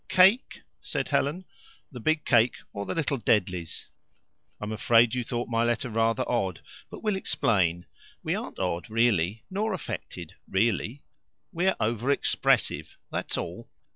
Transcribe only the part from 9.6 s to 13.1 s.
affected, really. We're over expressive: